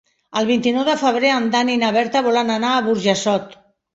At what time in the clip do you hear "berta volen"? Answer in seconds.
1.97-2.51